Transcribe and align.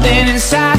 something 0.00 0.28
inside 0.28 0.77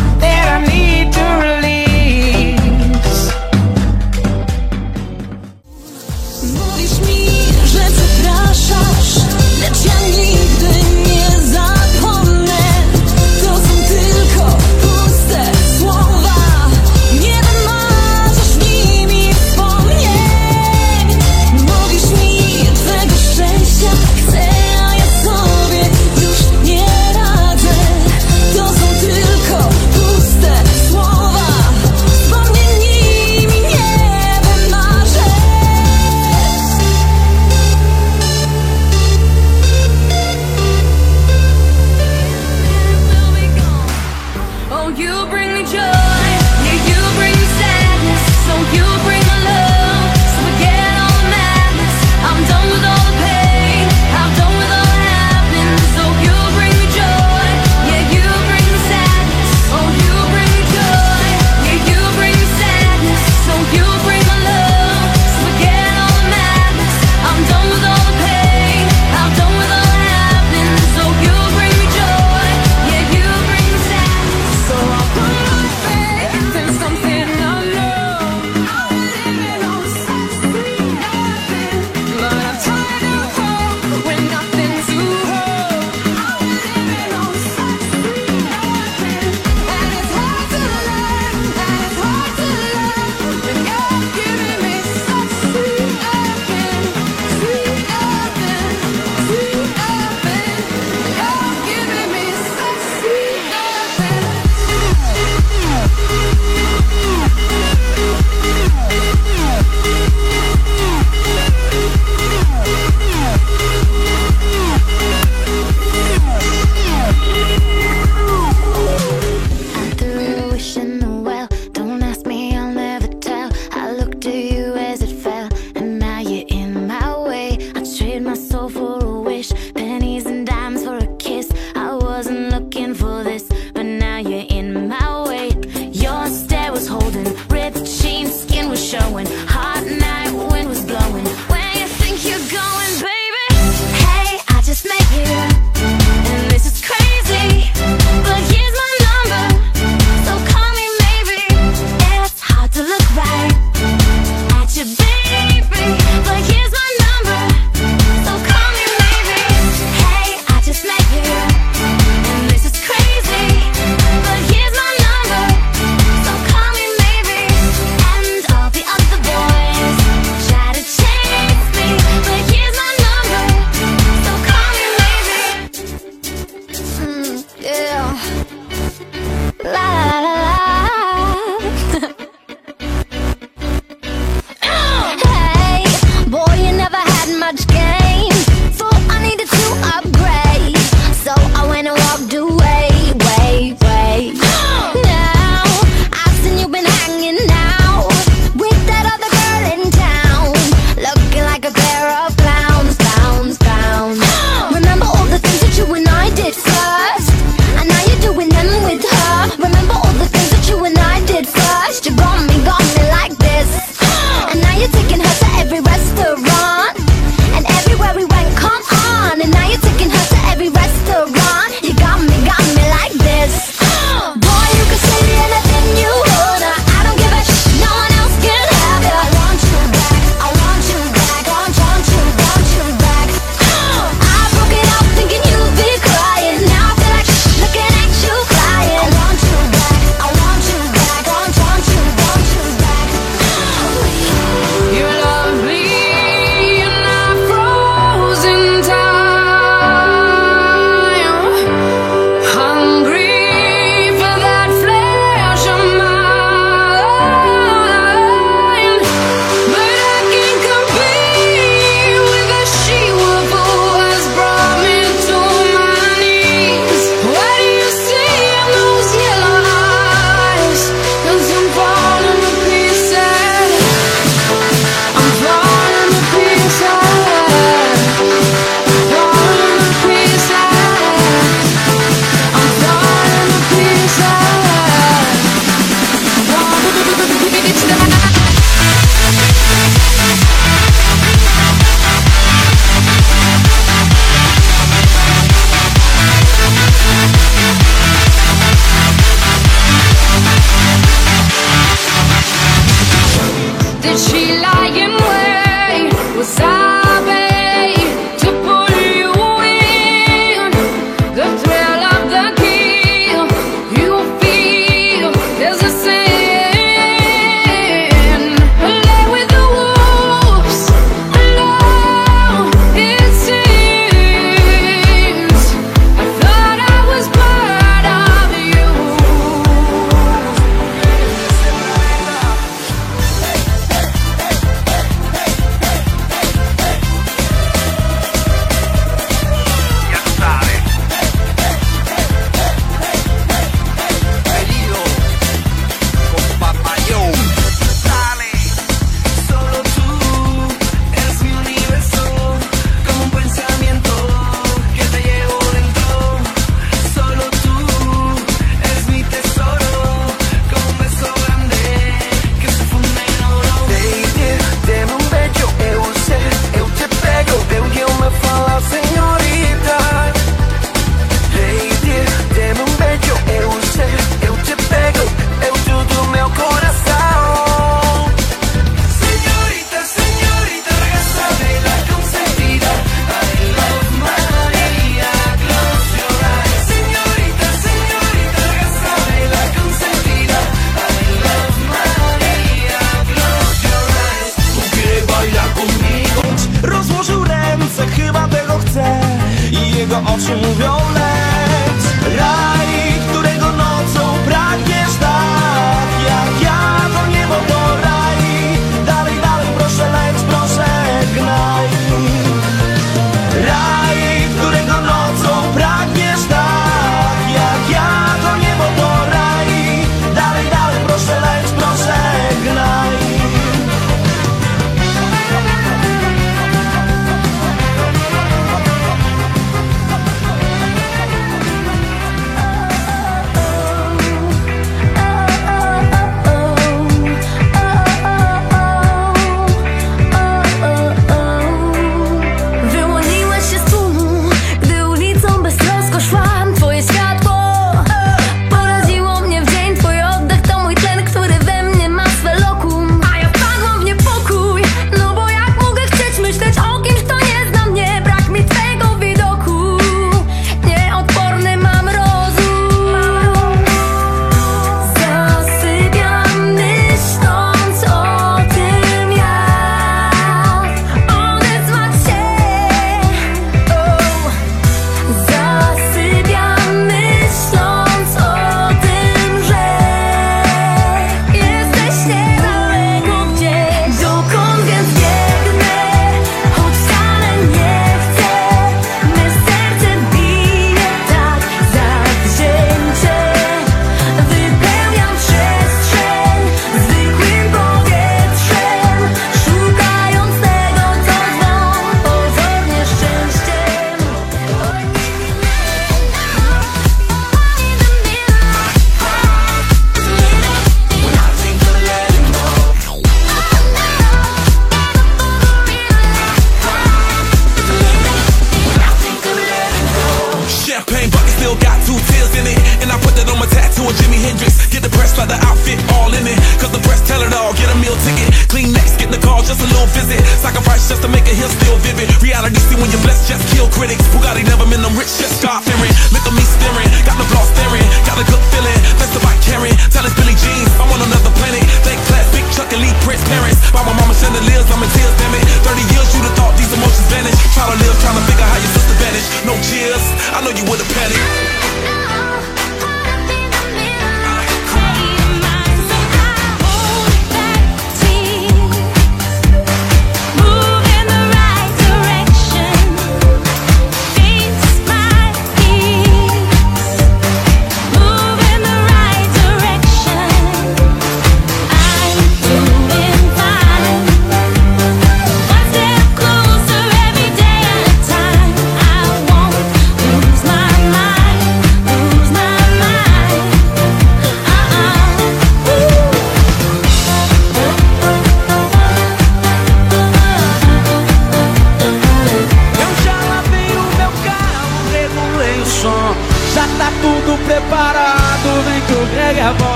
Watching 400.39 400.78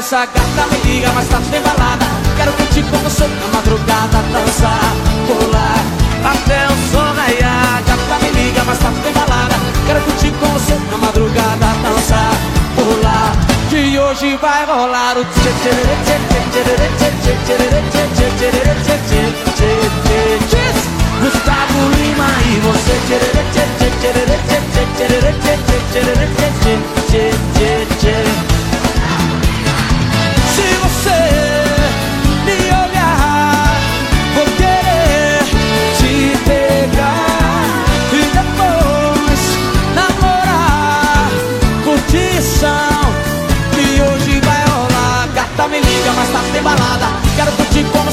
essa 0.00 0.24
gata 0.24 0.66
me 0.72 0.78
liga, 0.90 1.12
mas 1.12 1.28
tá 1.28 1.38
bem 1.50 1.60
balada 1.60 2.06
Quero 2.34 2.52
curtir 2.54 2.82
com 2.84 2.96
você 3.04 3.26
na 3.26 3.48
madrugada 3.48 4.18
Dançar, 4.32 4.94
pular, 5.26 5.84
até 6.24 6.64
o 6.64 6.76
sol 6.90 7.14
raiar 7.14 7.82
Gata 7.86 8.24
me 8.24 8.30
liga, 8.30 8.64
mas 8.64 8.78
tá 8.78 8.88
bem 8.88 9.12
balada 9.12 9.56
Quero 9.86 10.00
curtir 10.00 10.32
com 10.40 10.46
você 10.54 10.74
na 10.90 10.96
madrugada 10.96 11.66
Dançar, 11.84 12.32
pular, 12.76 13.32
que 13.68 13.98
hoje 13.98 14.38
vai 14.40 14.64
rolar 14.64 15.18
o 15.18 15.24
tchê 15.24 15.52
tchê 15.60 15.68
tchê 15.68 16.16
tchê 16.28 16.40
tchê 16.40 16.72
tchê 17.20 17.44
tchê 17.44 17.60
tchê 17.60 18.08
tchê 18.70 18.96
tchê 19.04 19.22
tchê 19.54 19.70
tchê 20.48 20.64
Gustavo 21.20 21.80
Lima 22.00 22.30
e 22.48 22.60
você 22.64 22.94
tchê 23.06 23.18
tchê 23.20 23.42
tchê 23.52 23.64
tchê 23.76 23.90
tchê 24.00 24.24
tchê 24.24 24.64
tchê 24.64 24.76
tchê 25.50 25.84
tchê 25.92 26.08
tchê 26.08 26.48
tchê 26.56 26.74
tchê 27.10 27.29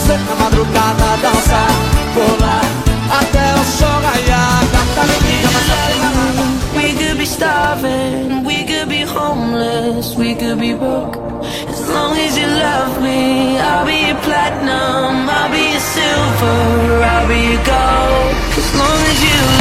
você 0.07 0.17
na 0.17 0.35
madrugada 0.35 1.17
dançar, 1.21 1.67
rolar 2.15 2.61
até 3.19 3.59
o 3.59 3.63
sol 3.65 3.99
raiar. 4.01 4.63
Gata 4.71 5.05
menina, 5.07 5.49
mas 5.53 5.67
tá 5.67 6.77
We 6.77 6.93
could 6.93 7.17
be 7.17 7.25
starving, 7.25 8.45
we 8.45 8.63
could 8.63 8.87
be 8.87 9.01
homeless, 9.03 10.15
we 10.15 10.35
could 10.35 10.59
be 10.59 10.73
broke. 10.73 11.17
As 11.69 11.89
long 11.89 12.17
as 12.17 12.37
you 12.37 12.47
love 12.47 13.01
me, 13.01 13.57
I'll 13.59 13.85
be 13.85 14.07
your 14.07 14.15
platinum, 14.21 15.29
I'll 15.29 15.49
be 15.49 15.71
your 15.71 15.81
silver, 15.81 17.03
I'll 17.03 17.27
be 17.27 17.39
your 17.51 17.63
gold. 17.65 18.35
As 18.57 18.75
long 18.75 18.99
as 19.11 19.23
you 19.23 19.41
love 19.41 19.56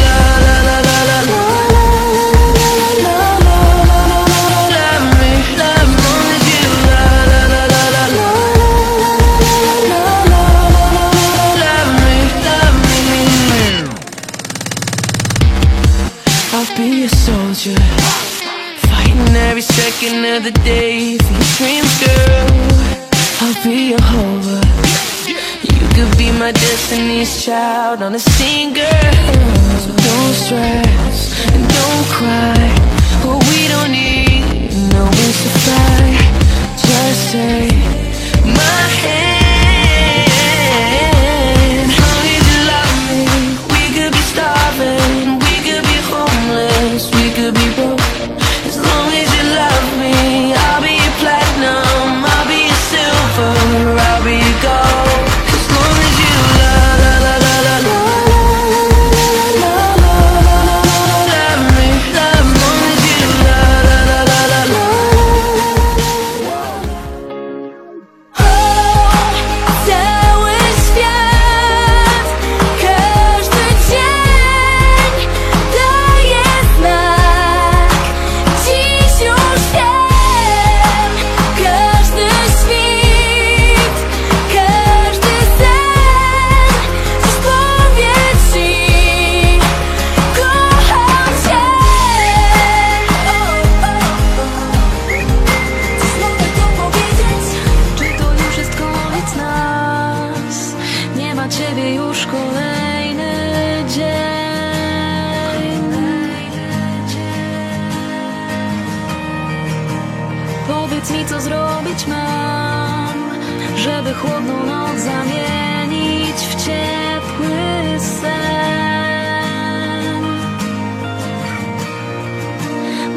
Powiedz 110.68 111.10
mi, 111.10 111.26
co 111.26 111.40
zrobić 111.40 112.06
mam, 112.06 113.30
żeby 113.76 114.14
chłodną 114.14 114.66
noc 114.66 115.00
zamienić 115.00 116.36
w 116.36 116.64
ciepły 116.64 118.00
sen. 118.00 118.32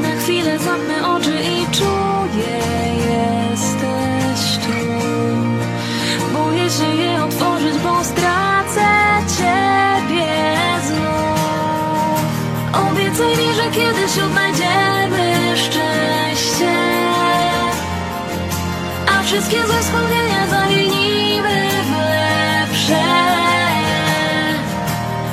Na 0.02 0.16
chwilę 0.22 0.60
zamknę 0.60 1.16
oczy 1.16 1.42
i 1.44 1.76
czuję. 1.76 1.99
Wszystkie 19.50 19.68
złe 19.68 19.82
wspomnienia 19.82 20.48
zamienimy 20.48 21.70
w 21.84 21.92
lepsze. 21.92 23.04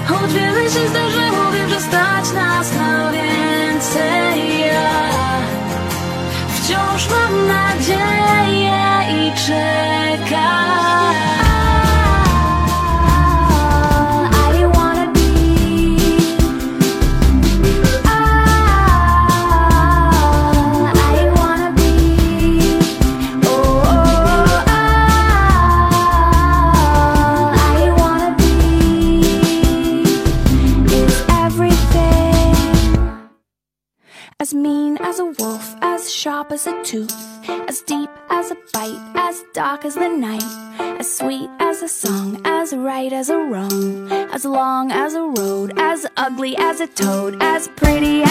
Choć 0.06 0.32
wiele 0.32 0.70
się 0.70 0.88
zdarzyło, 0.88 1.52
wiem, 1.52 1.70
że 1.70 1.80
stać 1.80 2.32
nas 2.34 2.72
na 2.74 3.12
więcej 3.12 4.60
Ja. 4.60 4.90
Wciąż 6.48 7.08
mam 7.10 7.46
nadzieję 7.46 8.78
i 9.10 9.32
czekam 9.46 9.95
as 46.54 46.80
a 46.80 46.86
toad, 46.86 47.38
as 47.40 47.66
pretty 47.68 48.25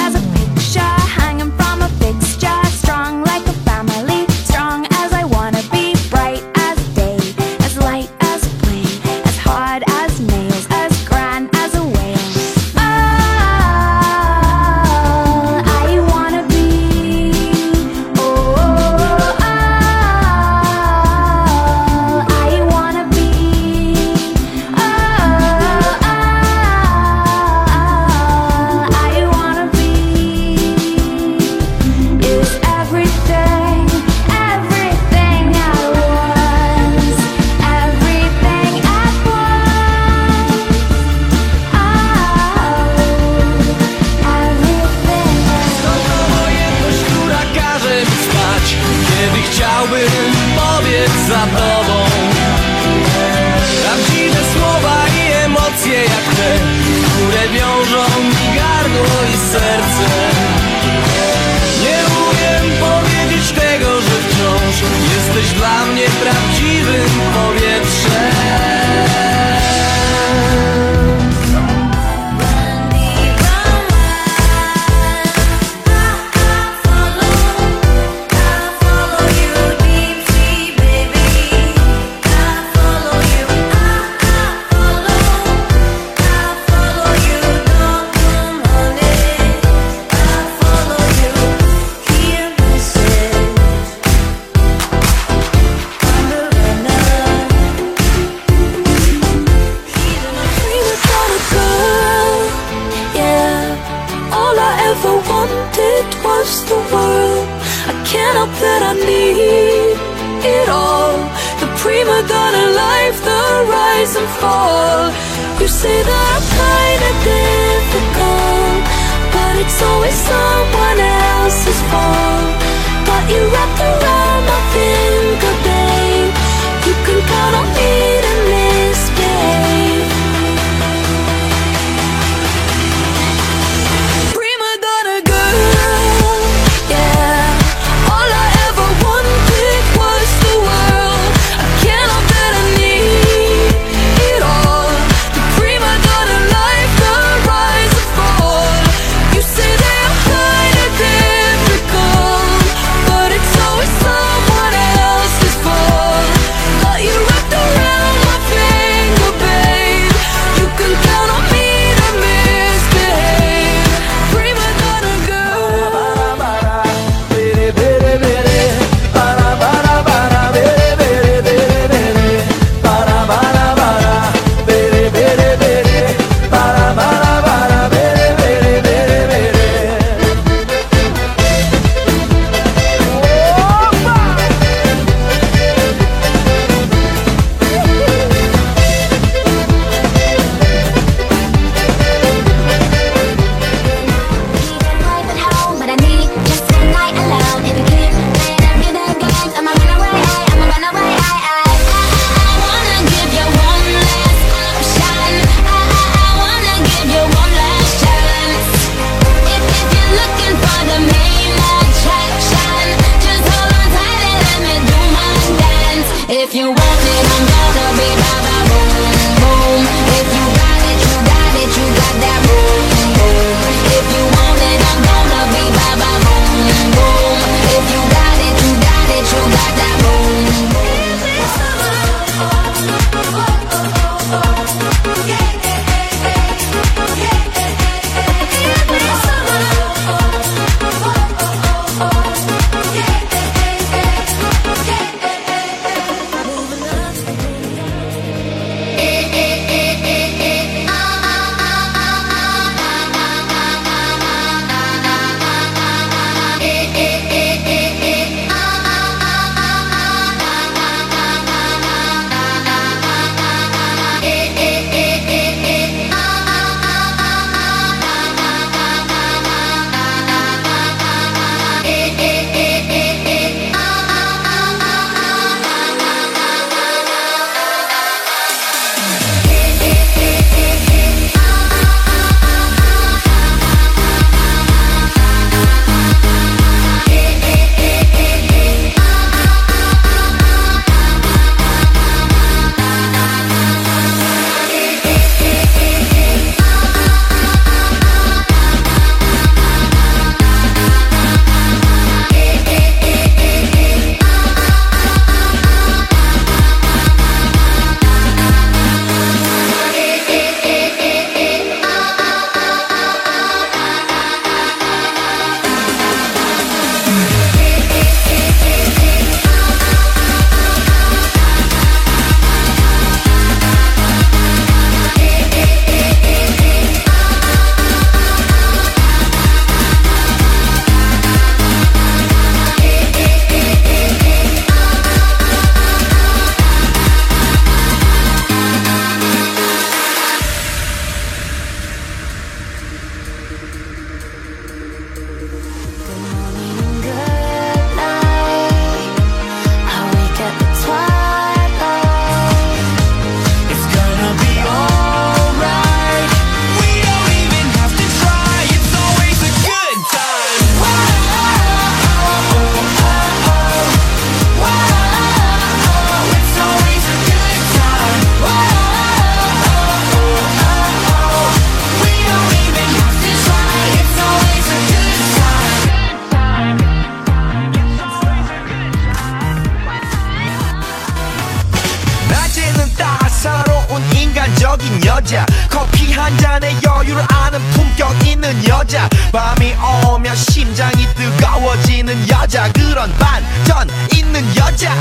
밤이 389.35 389.75
오면 390.07 390.33
심장이 390.33 391.05
뜨거워지는 391.13 392.29
여자 392.29 392.71
그런 392.71 393.11
반전 393.15 393.89
있는 394.13 394.41
여자. 394.55 394.95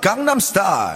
Gangnam 0.00 0.40
Style. 0.40 0.94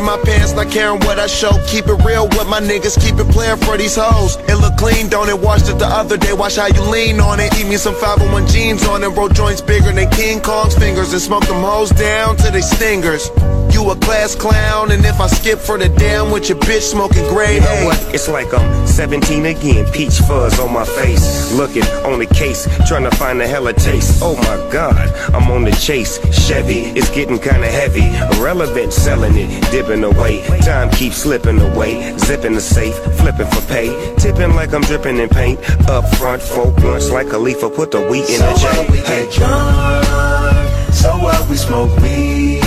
Sagging 0.00 0.06
my 0.06 0.22
pants, 0.24 0.52
not 0.52 0.70
caring 0.70 1.00
what 1.00 1.18
I 1.18 1.26
show. 1.26 1.50
Keep 1.66 1.86
it 1.86 2.04
real 2.04 2.28
with 2.28 2.48
my 2.48 2.60
niggas, 2.60 3.00
keep 3.00 3.18
it 3.18 3.30
playing 3.32 3.58
for 3.58 3.76
these 3.76 3.96
hoes. 3.96 4.36
It 4.48 4.56
look 4.56 4.76
clean, 4.76 5.08
don't 5.08 5.28
it? 5.28 5.38
Washed 5.38 5.68
it 5.68 5.78
the 5.78 5.86
other 5.86 6.16
day, 6.16 6.32
watch 6.32 6.56
how 6.56 6.66
you 6.66 6.82
lean 6.90 7.20
on 7.20 7.40
it. 7.40 7.52
Eat 7.58 7.66
me 7.66 7.76
some 7.76 7.94
501 7.94 8.46
jeans 8.48 8.86
on 8.86 9.02
it, 9.02 9.08
roll 9.08 9.28
joints 9.28 9.60
bigger 9.60 9.92
than 9.92 10.08
King 10.10 10.40
Kong's 10.40 10.74
fingers, 10.76 11.12
and 11.12 11.22
smoke 11.22 11.46
them 11.46 11.62
hoes 11.62 11.90
down 11.90 12.36
to 12.38 12.50
they 12.50 12.60
stingers. 12.60 13.30
You 13.72 13.90
a 13.90 13.96
class 13.96 14.34
clown, 14.34 14.90
and 14.90 15.04
if 15.04 15.20
I 15.20 15.26
skip 15.26 15.58
for 15.58 15.78
the 15.78 15.88
damn 15.88 16.30
with 16.30 16.48
your 16.48 16.58
bitch 16.58 16.82
smoking 16.82 17.26
gray 17.28 17.54
You 17.54 17.60
know 17.60 17.84
what? 17.86 18.14
It's 18.14 18.28
like 18.28 18.52
I'm 18.52 18.86
17 18.86 19.46
again, 19.46 19.90
peach 19.92 20.18
fuzz 20.20 20.58
on 20.58 20.72
my 20.72 20.84
face. 20.84 21.52
Looking 21.52 21.84
on 22.04 22.18
the 22.18 22.26
case, 22.26 22.68
trying 22.88 23.04
to 23.04 23.10
find 23.16 23.40
a 23.40 23.46
hella 23.46 23.72
taste. 23.72 24.20
Oh 24.22 24.36
my 24.36 24.72
god, 24.72 25.08
I'm 25.34 25.50
on 25.50 25.64
the 25.64 25.72
chase. 25.72 26.18
Chevy, 26.46 26.90
it's 26.98 27.10
getting 27.10 27.38
kinda 27.38 27.68
heavy. 27.68 28.06
Irrelevant, 28.36 28.92
selling 28.92 29.36
it, 29.36 29.48
dipping 29.70 30.04
away. 30.04 30.42
Time 30.60 30.90
keeps 30.90 31.16
slipping 31.16 31.60
away. 31.60 32.16
Zipping 32.18 32.54
the 32.54 32.60
safe, 32.60 32.96
flipping 33.18 33.46
for 33.46 33.62
pay. 33.62 34.14
Tipping 34.16 34.54
like 34.54 34.72
I'm 34.74 34.82
dripping 34.82 35.18
in 35.18 35.28
paint. 35.28 35.58
Up 35.88 36.04
front, 36.16 36.42
folk 36.42 36.76
blunts 36.76 37.10
like 37.10 37.28
Khalifa, 37.28 37.70
put 37.70 37.90
the 37.90 38.00
wheat 38.00 38.28
in 38.28 38.38
so 38.38 38.46
the 38.46 38.56
So 38.56 38.68
What 38.76 38.90
we 38.90 38.98
get 38.98 39.32
drunk, 39.32 40.92
so 40.92 41.10
what 41.18 41.48
we 41.48 41.56
smoke 41.56 41.96
weed. 42.00 42.59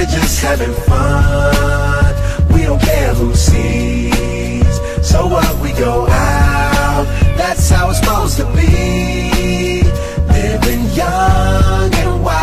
We're 0.00 0.06
just 0.06 0.40
having 0.40 0.72
fun. 0.72 2.14
We 2.54 2.62
don't 2.62 2.80
care 2.80 3.12
who 3.12 3.34
sees. 3.34 4.64
So 5.06 5.26
what 5.26 5.60
we 5.60 5.72
go 5.72 6.06
out, 6.08 7.04
that's 7.36 7.68
how 7.68 7.90
it's 7.90 7.98
supposed 7.98 8.38
to 8.38 8.46
be. 8.56 9.82
Living 10.32 10.86
young 10.96 11.94
and 11.94 12.24
wild. 12.24 12.39